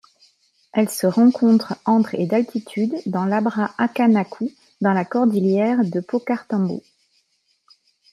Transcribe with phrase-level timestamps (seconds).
[0.73, 4.49] Elle se rencontre entre et d'altitude dans l'Abra Accanacu
[4.81, 6.81] dans la cordillère de Paucartambo.